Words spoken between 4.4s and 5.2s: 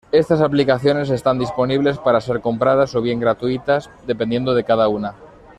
de cada una.